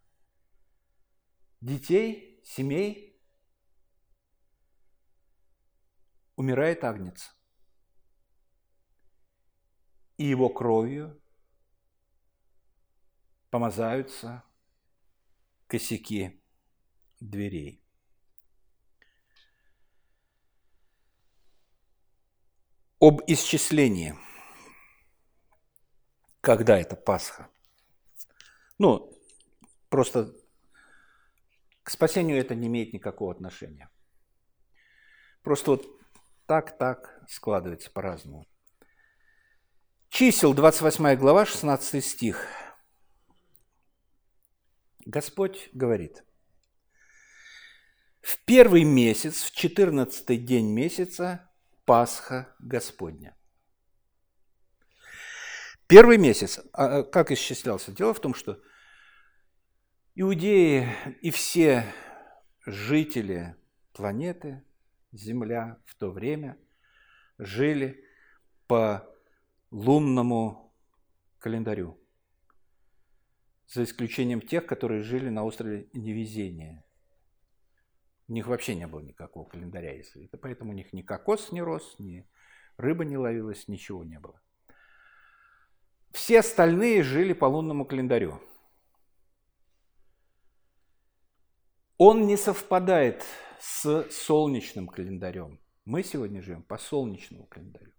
детей, 1.61 2.41
семей, 2.43 3.21
умирает 6.35 6.83
агнец. 6.83 7.35
И 10.17 10.25
его 10.25 10.49
кровью 10.49 11.21
помазаются 13.49 14.43
косяки 15.67 16.43
дверей. 17.19 17.88
Об 22.99 23.21
исчислении. 23.27 24.15
Когда 26.41 26.77
это 26.77 26.95
Пасха? 26.95 27.49
Ну, 28.77 29.11
просто 29.89 30.33
к 31.83 31.89
спасению 31.89 32.37
это 32.37 32.55
не 32.55 32.67
имеет 32.67 32.93
никакого 32.93 33.31
отношения. 33.31 33.89
Просто 35.41 35.71
вот 35.71 35.87
так-так 36.45 37.23
складывается 37.27 37.89
по-разному. 37.91 38.45
Чисел, 40.09 40.53
28 40.53 41.15
глава, 41.15 41.45
16 41.45 42.03
стих. 42.03 42.45
Господь 45.05 45.69
говорит, 45.73 46.23
«В 48.21 48.43
первый 48.45 48.83
месяц, 48.83 49.43
в 49.43 49.51
четырнадцатый 49.51 50.37
день 50.37 50.71
месяца, 50.71 51.48
Пасха 51.89 52.55
Господня. 52.59 53.35
Первый 55.87 56.19
месяц, 56.19 56.59
а, 56.71 56.99
а 56.99 57.03
как 57.03 57.31
исчислялся? 57.31 57.91
Дело 57.91 58.13
в 58.13 58.19
том, 58.19 58.35
что 58.35 58.61
иудеи 60.13 60.87
и 61.23 61.31
все 61.31 61.83
жители 62.63 63.55
планеты, 63.91 64.63
Земля 65.11 65.81
в 65.87 65.95
то 65.95 66.11
время 66.11 66.59
жили 67.39 68.05
по 68.67 69.11
лунному 69.71 70.71
календарю. 71.39 71.99
за 73.65 73.85
исключением 73.85 74.41
тех, 74.41 74.67
которые 74.67 75.01
жили 75.01 75.29
на 75.29 75.43
острове 75.43 75.89
Невезения. 75.93 76.85
У 78.29 78.33
них 78.33 78.45
вообще 78.45 78.75
не 78.75 78.85
было 78.85 78.99
никакого 78.99 79.49
календаря, 79.49 79.91
если 79.91 80.25
это, 80.25 80.37
поэтому 80.37 80.71
у 80.71 80.75
них 80.75 80.93
ни 80.93 81.01
кокос 81.01 81.51
не 81.51 81.63
рос, 81.63 81.95
ни 81.97 82.29
рыба 82.77 83.03
не 83.03 83.17
ловилась, 83.17 83.67
ничего 83.67 84.03
не 84.03 84.19
было. 84.19 84.39
Все 86.11 86.39
остальные 86.39 87.01
жили 87.01 87.33
по 87.33 87.45
лунному 87.45 87.85
календарю. 87.85 88.39
Он 91.97 92.27
не 92.27 92.37
совпадает 92.37 93.25
с 93.59 94.07
солнечным 94.11 94.87
календарем. 94.87 95.59
Мы 95.85 96.03
сегодня 96.03 96.43
живем 96.43 96.61
по 96.61 96.77
солнечному 96.77 97.47
календарю. 97.47 97.91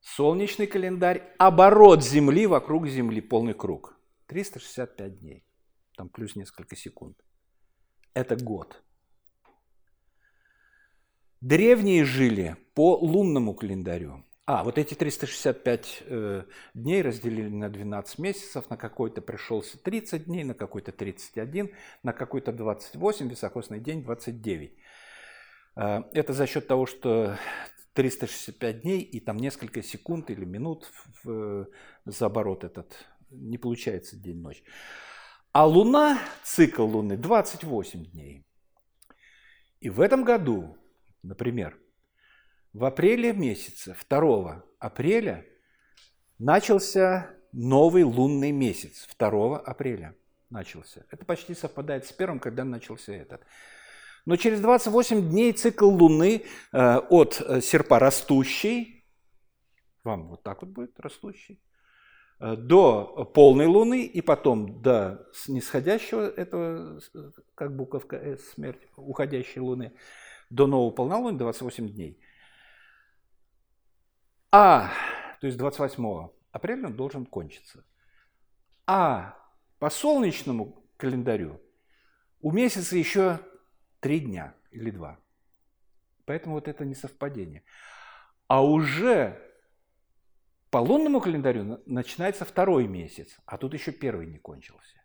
Солнечный 0.00 0.66
календарь– 0.66 1.34
оборот 1.38 2.02
Земли 2.02 2.46
вокруг 2.46 2.88
Земли, 2.88 3.20
полный 3.20 3.52
круг. 3.52 4.00
365 4.28 5.20
дней, 5.20 5.44
там 5.94 6.08
плюс 6.08 6.36
несколько 6.36 6.74
секунд. 6.74 7.22
Это 8.18 8.34
год. 8.34 8.82
Древние 11.40 12.04
жили 12.04 12.56
по 12.74 12.96
лунному 12.96 13.54
календарю. 13.54 14.24
А, 14.44 14.64
вот 14.64 14.76
эти 14.76 14.94
365 14.94 16.02
э, 16.04 16.42
дней 16.74 17.02
разделили 17.02 17.48
на 17.48 17.68
12 17.68 18.18
месяцев, 18.18 18.68
на 18.70 18.76
какой-то 18.76 19.22
пришелся 19.22 19.80
30 19.80 20.24
дней, 20.24 20.42
на 20.42 20.54
какой-то 20.54 20.90
31, 20.90 21.70
на 22.02 22.12
какой-то 22.12 22.50
28, 22.50 23.28
високосный 23.28 23.78
день 23.78 24.02
29. 24.02 24.72
Э, 25.76 26.02
это 26.12 26.32
за 26.32 26.48
счет 26.48 26.66
того, 26.66 26.86
что 26.86 27.38
365 27.92 28.80
дней 28.80 29.00
и 29.00 29.20
там 29.20 29.36
несколько 29.36 29.80
секунд 29.80 30.28
или 30.30 30.44
минут 30.44 30.90
в, 31.22 31.68
за 32.04 32.26
оборот 32.26 32.64
этот, 32.64 32.96
не 33.30 33.58
получается 33.58 34.16
день-ночь. 34.16 34.64
А 35.52 35.66
Луна, 35.66 36.18
цикл 36.44 36.84
Луны 36.84 37.16
28 37.16 38.04
дней. 38.04 38.44
И 39.80 39.90
в 39.90 40.00
этом 40.00 40.24
году, 40.24 40.76
например, 41.22 41.78
в 42.72 42.84
апреле 42.84 43.32
месяце, 43.32 43.96
2 44.08 44.64
апреля, 44.78 45.46
начался 46.38 47.30
новый 47.52 48.02
лунный 48.02 48.52
месяц. 48.52 49.08
2 49.18 49.58
апреля 49.58 50.14
начался. 50.50 51.04
Это 51.10 51.24
почти 51.24 51.54
совпадает 51.54 52.06
с 52.06 52.12
первым, 52.12 52.40
когда 52.40 52.64
начался 52.64 53.12
этот. 53.12 53.42
Но 54.26 54.36
через 54.36 54.60
28 54.60 55.30
дней 55.30 55.52
цикл 55.52 55.88
Луны 55.88 56.42
э, 56.72 56.96
от 56.96 57.40
э, 57.40 57.60
серпа 57.62 57.98
растущий, 57.98 59.06
вам 60.04 60.28
вот 60.28 60.42
так 60.42 60.62
вот 60.62 60.70
будет 60.70 61.00
растущий, 61.00 61.62
до 62.40 63.24
полной 63.34 63.66
Луны 63.66 64.04
и 64.04 64.20
потом 64.20 64.80
до 64.80 65.26
нисходящего 65.48 66.28
этого, 66.28 67.00
как 67.54 67.74
буковка 67.74 68.16
S, 68.16 68.52
смерть, 68.52 68.80
уходящей 68.96 69.60
Луны, 69.60 69.92
до 70.50 70.66
нового 70.66 70.90
полнолуния 70.90 71.38
28 71.38 71.88
дней. 71.88 72.20
А, 74.50 74.90
то 75.40 75.46
есть 75.46 75.58
28 75.58 76.28
апреля 76.52 76.86
он 76.86 76.96
должен 76.96 77.26
кончиться. 77.26 77.84
А 78.86 79.36
по 79.78 79.90
солнечному 79.90 80.84
календарю 80.96 81.60
у 82.40 82.52
месяца 82.52 82.96
еще 82.96 83.40
три 84.00 84.20
дня 84.20 84.54
или 84.70 84.90
два. 84.90 85.18
Поэтому 86.24 86.54
вот 86.54 86.68
это 86.68 86.84
не 86.84 86.94
совпадение. 86.94 87.64
А 88.46 88.64
уже 88.64 89.47
по 90.70 90.78
лунному 90.78 91.20
календарю 91.20 91.80
начинается 91.86 92.44
второй 92.44 92.86
месяц, 92.86 93.38
а 93.46 93.56
тут 93.56 93.74
еще 93.74 93.92
первый 93.92 94.26
не 94.26 94.38
кончился. 94.38 95.02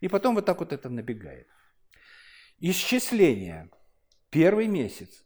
И 0.00 0.08
потом 0.08 0.34
вот 0.34 0.44
так 0.44 0.58
вот 0.60 0.72
это 0.72 0.88
набегает. 0.88 1.48
Исчисление. 2.58 3.70
Первый 4.30 4.66
месяц. 4.66 5.24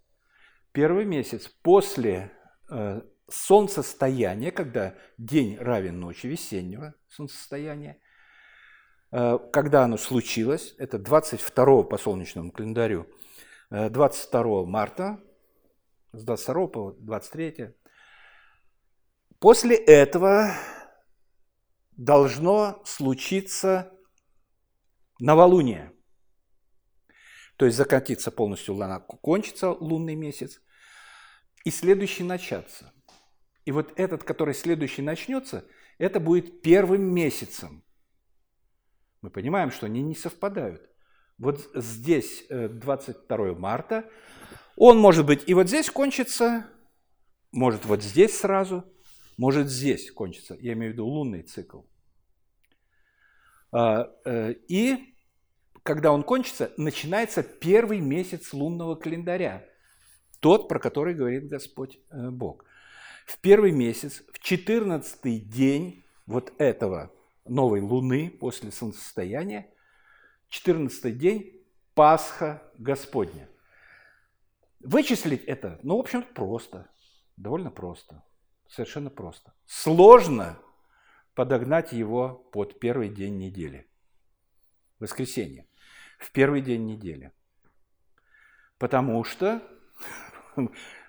Первый 0.73 1.05
месяц 1.05 1.49
после 1.49 2.33
э, 2.71 3.03
солнцестояние, 3.29 4.53
когда 4.53 4.95
день 5.19 5.59
равен 5.59 5.99
ночи, 6.01 6.27
весеннего 6.27 6.95
солнцестояния, 7.09 7.99
э, 9.11 9.39
когда 9.53 9.85
оно 9.85 9.97
случилось, 9.97 10.75
это 10.79 10.99
22 10.99 11.83
по 11.83 11.99
солнечному 11.99 12.53
календарю, 12.53 13.07
22 13.71 14.41
э, 14.41 14.65
марта, 14.67 15.21
с 16.13 16.25
22 16.25 16.67
по 16.69 16.93
23. 16.93 17.75
После 19.43 19.75
этого 19.75 20.55
должно 21.97 22.81
случиться 22.85 23.93
новолуние. 25.19 25.93
То 27.57 27.67
есть 27.67 27.77
закатиться 27.77 28.31
полностью 28.31 28.75
луна, 28.75 29.01
кончится 29.01 29.73
лунный 29.73 30.15
месяц, 30.15 30.63
и 31.65 31.73
следующий 31.73 32.23
начаться. 32.23 32.93
И 33.65 33.73
вот 33.73 33.93
этот, 33.97 34.23
который 34.23 34.55
следующий 34.55 35.03
начнется, 35.03 35.65
это 35.99 36.21
будет 36.21 36.63
первым 36.63 37.03
месяцем. 37.03 37.83
Мы 39.23 39.31
понимаем, 39.31 39.73
что 39.73 39.87
они 39.87 40.03
не 40.03 40.15
совпадают. 40.15 40.89
Вот 41.39 41.69
здесь 41.75 42.45
22 42.49 43.39
э, 43.49 43.55
марта, 43.57 44.09
он 44.77 44.99
может 44.99 45.27
быть 45.27 45.49
и 45.49 45.55
вот 45.55 45.67
здесь 45.67 45.91
кончится, 45.91 46.71
может 47.51 47.85
вот 47.87 48.05
здесь 48.05 48.39
сразу, 48.39 48.92
может 49.37 49.69
здесь 49.69 50.11
кончится. 50.11 50.57
Я 50.61 50.73
имею 50.75 50.93
в 50.93 50.95
виду 50.95 51.07
лунный 51.07 51.43
цикл. 51.43 51.83
А, 53.73 54.11
э, 54.25 54.55
и 54.69 55.15
когда 55.83 56.13
он 56.13 56.23
кончится, 56.23 56.73
начинается 56.77 57.43
первый 57.43 58.01
месяц 58.01 58.53
лунного 58.53 58.95
календаря. 58.95 59.65
Тот, 60.41 60.69
про 60.69 60.79
который 60.79 61.15
говорит 61.15 61.49
Господь 61.49 61.99
э, 62.11 62.31
Бог 62.31 62.65
в 63.27 63.39
первый 63.39 63.73
месяц, 63.73 64.23
в 64.33 64.39
14 64.39 65.49
день 65.49 66.05
вот 66.27 66.53
этого 66.59 67.13
новой 67.45 67.81
луны 67.81 68.31
после 68.31 68.71
солнцестояния, 68.71 69.71
14 70.49 71.17
день 71.17 71.65
Пасха 71.95 72.63
Господня. 72.79 73.49
Вычислить 74.81 75.45
это, 75.45 75.79
ну, 75.83 75.97
в 75.97 76.01
общем, 76.01 76.23
просто, 76.23 76.91
довольно 77.37 77.71
просто, 77.71 78.23
совершенно 78.73 79.11
просто. 79.11 79.53
Сложно 79.67 80.59
подогнать 81.35 81.93
его 81.93 82.49
под 82.53 82.81
первый 82.81 83.09
день 83.09 83.39
недели, 83.39 83.87
воскресенье, 84.99 85.67
в 86.19 86.33
первый 86.33 86.61
день 86.61 86.87
недели. 86.87 87.33
Потому 88.79 89.23
что 89.25 89.63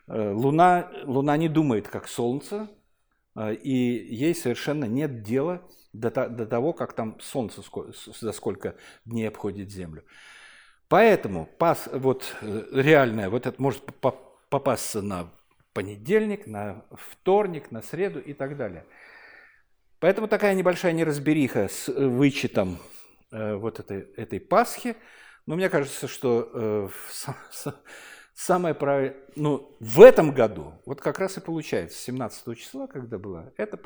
Э, 0.07 0.31
луна, 0.31 0.91
Луна 1.05 1.37
не 1.37 1.47
думает, 1.47 1.87
как 1.87 2.07
Солнце, 2.07 2.67
э, 3.35 3.53
и 3.55 3.71
ей 3.71 4.35
совершенно 4.35 4.85
нет 4.85 5.23
дела 5.23 5.61
до, 5.93 6.09
до 6.27 6.45
того, 6.45 6.73
как 6.73 6.93
там 6.93 7.19
Солнце 7.21 7.61
за 8.19 8.31
сколько 8.33 8.75
дней 9.05 9.27
обходит 9.27 9.71
Землю. 9.71 10.03
Поэтому 10.89 11.45
пас, 11.57 11.87
вот 11.91 12.35
э, 12.41 12.63
реальное, 12.73 13.29
вот 13.29 13.47
это 13.47 13.61
может 13.61 13.83
попасться 14.49 15.01
на 15.01 15.31
понедельник, 15.73 16.47
на 16.47 16.85
вторник, 16.91 17.71
на 17.71 17.81
среду 17.81 18.19
и 18.19 18.33
так 18.33 18.57
далее. 18.57 18.85
Поэтому 19.99 20.27
такая 20.27 20.53
небольшая 20.53 20.93
неразбериха 20.93 21.67
с 21.67 21.87
вычетом 21.87 22.77
вот 23.31 23.79
этой, 23.79 24.01
этой 24.15 24.39
Пасхи. 24.39 24.95
Но 25.45 25.55
мне 25.55 25.69
кажется, 25.69 26.07
что 26.07 26.89
самое 28.33 28.75
правильное, 28.75 29.17
ну, 29.35 29.75
в 29.79 30.01
этом 30.01 30.31
году, 30.31 30.73
вот 30.85 31.01
как 31.01 31.19
раз 31.19 31.37
и 31.37 31.41
получается, 31.41 31.97
17 31.99 32.57
числа, 32.57 32.87
когда 32.87 33.17
было, 33.17 33.53
это, 33.57 33.79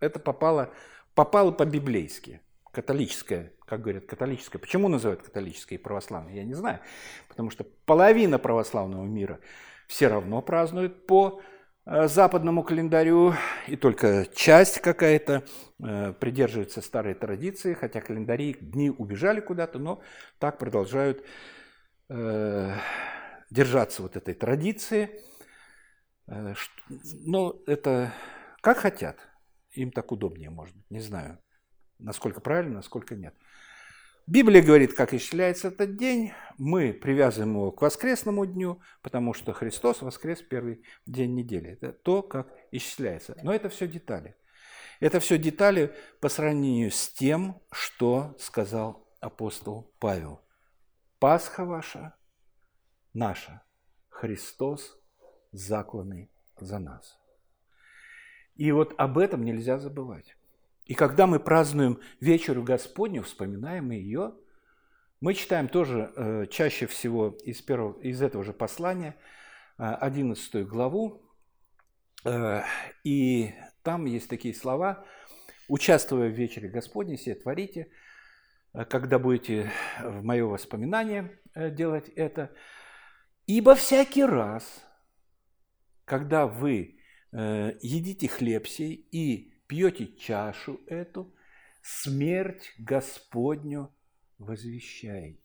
это 0.00 0.18
попало, 0.18 0.72
попало 1.14 1.50
по-библейски, 1.50 2.40
католическое, 2.72 3.52
как 3.64 3.82
говорят, 3.82 4.06
католическое. 4.06 4.60
Почему 4.60 4.88
называют 4.88 5.22
католическое 5.22 5.78
и 5.78 5.82
православное, 5.82 6.34
я 6.34 6.44
не 6.44 6.54
знаю. 6.54 6.80
Потому 7.28 7.50
что 7.50 7.64
половина 7.64 8.38
православного 8.38 9.04
мира 9.04 9.40
все 9.86 10.08
равно 10.08 10.42
празднует 10.42 11.06
по 11.06 11.40
э, 11.84 12.08
западному 12.08 12.62
календарю, 12.62 13.34
и 13.66 13.76
только 13.76 14.26
часть 14.34 14.80
какая-то 14.80 15.44
э, 15.82 16.12
придерживается 16.14 16.80
старой 16.80 17.14
традиции, 17.14 17.74
хотя 17.74 18.00
календари, 18.00 18.54
дни 18.60 18.90
убежали 18.90 19.40
куда-то, 19.40 19.78
но 19.78 20.02
так 20.38 20.58
продолжают 20.58 21.24
э, 22.08 22.72
держаться 23.50 24.02
вот 24.02 24.16
этой 24.16 24.34
традиции. 24.34 25.22
Но 26.28 27.62
это 27.68 28.12
как 28.60 28.78
хотят. 28.78 29.16
Им 29.70 29.92
так 29.92 30.10
удобнее, 30.10 30.50
может 30.50 30.74
быть. 30.74 30.90
Не 30.90 30.98
знаю, 30.98 31.38
насколько 32.00 32.40
правильно, 32.40 32.74
насколько 32.76 33.14
нет. 33.14 33.34
Библия 34.28 34.60
говорит, 34.60 34.92
как 34.94 35.14
исчисляется 35.14 35.68
этот 35.68 35.96
день. 35.96 36.32
Мы 36.58 36.92
привязываем 36.92 37.52
его 37.52 37.70
к 37.70 37.80
воскресному 37.80 38.44
дню, 38.44 38.80
потому 39.00 39.34
что 39.34 39.52
Христос 39.52 40.02
воскрес 40.02 40.42
первый 40.42 40.82
день 41.06 41.34
недели. 41.34 41.70
Это 41.70 41.92
то, 41.92 42.22
как 42.22 42.52
исчисляется. 42.72 43.36
Но 43.44 43.54
это 43.54 43.68
все 43.68 43.86
детали. 43.86 44.36
Это 44.98 45.20
все 45.20 45.38
детали 45.38 45.94
по 46.20 46.28
сравнению 46.28 46.90
с 46.90 47.08
тем, 47.08 47.62
что 47.70 48.34
сказал 48.40 49.08
апостол 49.20 49.94
Павел. 50.00 50.40
Пасха 51.20 51.64
ваша, 51.64 52.16
наша, 53.12 53.62
Христос, 54.08 54.98
закланный 55.52 56.32
за 56.58 56.80
нас. 56.80 57.16
И 58.56 58.72
вот 58.72 58.92
об 58.98 59.18
этом 59.18 59.44
нельзя 59.44 59.78
забывать. 59.78 60.35
И 60.86 60.94
когда 60.94 61.26
мы 61.26 61.40
празднуем 61.40 62.00
вечеру 62.20 62.62
Господню, 62.62 63.22
вспоминаем 63.24 63.90
ее, 63.90 64.34
мы 65.20 65.34
читаем 65.34 65.68
тоже 65.68 66.12
э, 66.14 66.46
чаще 66.46 66.86
всего 66.86 67.36
из, 67.42 67.60
первого, 67.60 68.00
из 68.00 68.22
этого 68.22 68.44
же 68.44 68.52
послания, 68.52 69.16
э, 69.78 69.82
11 69.82 70.64
главу, 70.64 71.28
э, 72.24 72.62
и 73.02 73.52
там 73.82 74.04
есть 74.04 74.28
такие 74.28 74.54
слова, 74.54 75.04
участвуя 75.66 76.28
в 76.28 76.34
вечере 76.34 76.68
Господней, 76.68 77.16
все 77.16 77.34
творите, 77.34 77.90
э, 78.72 78.84
когда 78.84 79.18
будете 79.18 79.72
в 80.00 80.22
мое 80.22 80.44
воспоминание 80.44 81.40
э, 81.54 81.68
делать 81.70 82.10
это, 82.10 82.52
ибо 83.46 83.74
всякий 83.74 84.24
раз, 84.24 84.84
когда 86.04 86.46
вы 86.46 87.00
э, 87.32 87.72
едите 87.82 88.28
хлеб 88.28 88.68
сей 88.68 89.08
и 89.10 89.55
пьете 89.66 90.06
чашу 90.06 90.80
эту, 90.86 91.34
смерть 91.82 92.72
Господню 92.78 93.94
возвещаете. 94.38 95.40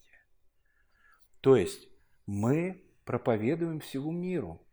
То 1.42 1.56
есть 1.56 1.88
мы 2.26 2.84
проповедуем 3.06 3.80
всему 3.80 4.12
миру, 4.12 4.66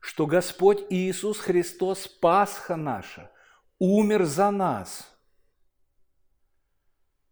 что 0.00 0.26
Господь 0.26 0.84
Иисус 0.90 1.38
Христос, 1.38 2.06
Пасха 2.06 2.76
наша, 2.76 3.30
умер 3.78 4.24
за 4.24 4.50
нас. 4.50 5.06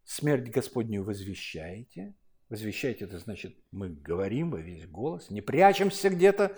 Смерть 0.05 0.51
Господню 0.51 1.03
возвещаете. 1.03 2.15
Возвещаете, 2.49 3.05
это 3.05 3.19
значит, 3.19 3.57
мы 3.71 3.91
говорим 3.91 4.51
во 4.51 4.61
весь 4.61 4.87
голос, 4.87 5.29
не 5.29 5.43
прячемся 5.43 6.09
где-то 6.09 6.57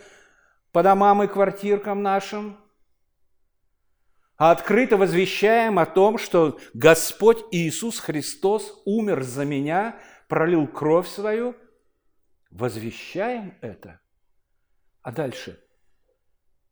по 0.70 0.84
домам 0.84 1.24
и 1.24 1.26
квартиркам 1.26 2.02
нашим, 2.02 2.56
а 4.40 4.52
открыто 4.52 4.96
возвещаем 4.96 5.78
о 5.78 5.84
том, 5.84 6.16
что 6.16 6.58
Господь 6.72 7.44
Иисус 7.50 7.98
Христос 7.98 8.80
умер 8.86 9.22
за 9.22 9.44
меня, 9.44 10.00
пролил 10.28 10.66
кровь 10.66 11.06
свою, 11.06 11.54
возвещаем 12.50 13.58
это. 13.60 14.00
А 15.02 15.12
дальше, 15.12 15.62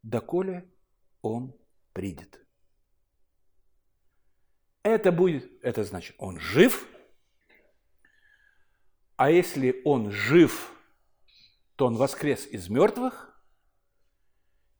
доколе 0.03 0.67
Он 1.21 1.55
придет. 1.93 2.41
Это 4.83 5.13
будет, 5.13 5.63
это 5.63 5.85
значит, 5.85 6.17
Он 6.19 6.41
жив, 6.41 6.89
а 9.17 9.31
если 9.31 9.83
Он 9.85 10.11
жив, 10.11 10.73
то 11.77 11.85
Он 11.85 11.97
воскрес 11.97 12.47
из 12.47 12.71
мертвых, 12.71 13.39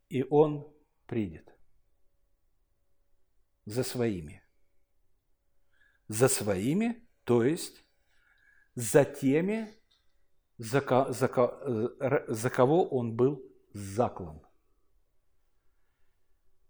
и 0.09 0.25
Он 0.31 0.75
придет 1.05 1.58
за 3.69 3.85
своими. 3.85 4.43
За 6.09 6.29
своими, 6.29 7.07
то 7.25 7.45
есть 7.45 7.85
за 8.75 9.05
теми, 9.05 9.69
за, 10.57 10.81
за, 11.11 12.25
за 12.29 12.51
кого 12.51 12.89
он 12.89 13.15
был 13.15 13.43
заклан. 13.75 14.41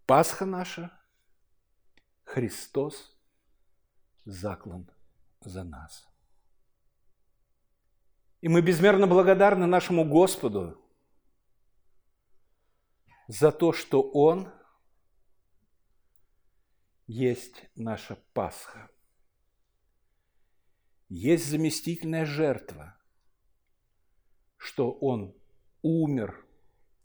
Пасха 0.05 0.45
наша, 0.45 0.91
Христос 2.23 3.17
заклан 4.25 4.89
за 5.41 5.63
нас. 5.63 6.05
И 8.41 8.49
мы 8.49 8.61
безмерно 8.61 9.07
благодарны 9.07 9.67
нашему 9.67 10.05
Господу 10.05 10.77
за 13.27 13.51
то, 13.51 13.71
что 13.71 14.01
Он– 14.01 14.51
есть 17.09 17.63
наша 17.75 18.15
Пасха. 18.33 18.87
Есть 21.07 21.47
заместительная 21.47 22.23
жертва, 22.23 22.95
что 24.57 24.91
Он 24.91 25.35
умер 25.81 26.45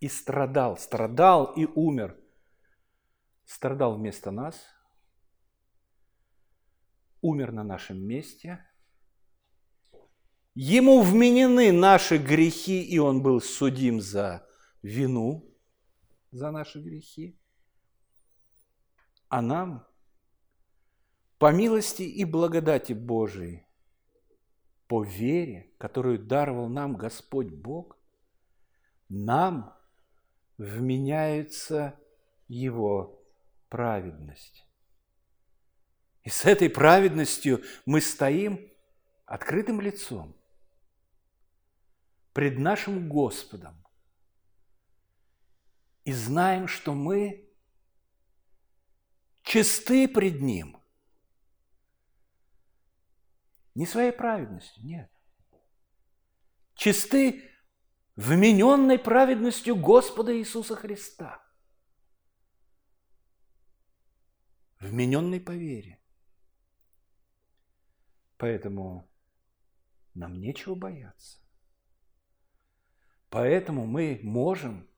и 0.01 0.09
страдал, 0.09 0.77
страдал 0.77 1.55
и 1.55 1.64
умер, 1.64 2.21
страдал 3.47 3.97
вместо 3.97 4.31
нас, 4.31 4.62
умер 7.23 7.53
на 7.53 7.64
нашем 7.64 7.99
месте, 7.99 8.62
Ему 10.55 11.01
вменены 11.01 11.73
наши 11.73 12.19
грехи, 12.19 12.83
и 12.83 12.99
Он 12.99 13.23
был 13.23 13.40
судим 13.40 14.03
за 14.03 14.47
вину, 14.83 15.51
за 16.31 16.51
наши 16.51 16.79
грехи. 16.83 17.40
А 19.29 19.40
нам 19.40 19.88
по 21.44 21.52
милости 21.52 22.04
и 22.04 22.24
благодати 22.24 22.94
Божией, 22.94 23.66
по 24.87 25.04
вере, 25.04 25.74
которую 25.76 26.18
даровал 26.18 26.70
нам 26.70 26.96
Господь 26.96 27.48
Бог, 27.48 27.98
нам 29.11 29.76
вменяется 30.57 32.00
Его 32.48 33.22
праведность. 33.68 34.66
И 36.22 36.30
с 36.30 36.46
этой 36.46 36.70
праведностью 36.70 37.62
мы 37.85 38.00
стоим 38.00 38.59
открытым 39.26 39.83
лицом 39.83 40.35
пред 42.33 42.59
нашим 42.59 43.07
Господом 43.07 43.85
и 46.04 46.12
знаем, 46.14 46.68
что 46.68 46.94
мы 46.94 47.46
чисты 49.42 50.09
пред 50.09 50.40
Ним– 50.40 50.78
не 53.74 53.87
своей 53.87 54.12
праведностью, 54.12 54.84
нет. 54.84 55.10
Чисты 56.74 57.50
вмененной 58.16 58.98
праведностью 58.98 59.76
Господа 59.76 60.37
Иисуса 60.37 60.76
Христа. 60.76 61.42
Вмененной 64.80 65.40
по 65.40 65.52
вере. 65.52 66.00
Поэтому 68.37 69.08
нам 70.14 70.38
нечего 70.40 70.74
бояться. 70.74 71.38
Поэтому 73.30 73.87
мы 73.87 74.20
можем 74.22 74.88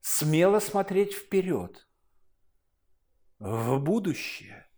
смело 0.00 0.58
смотреть 0.58 1.12
вперед, 1.14 1.86
в 3.38 3.78
будущее. 3.78 4.68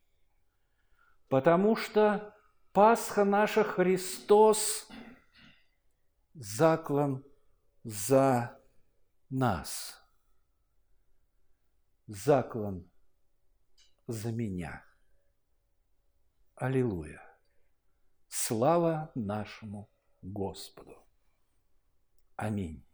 Потому 1.29 1.77
что 1.77 2.34
Пасха 2.75 3.25
наша 3.25 3.65
Христос 3.65 4.89
заклан 6.35 7.25
за 7.85 8.59
нас. 9.31 10.03
Заклан 12.09 12.91
за 14.09 14.33
меня. 14.33 14.85
Аллилуйя. 16.57 17.23
Слава 18.29 19.13
нашему 19.15 19.89
Господу. 20.23 20.97
Аминь. 22.37 22.85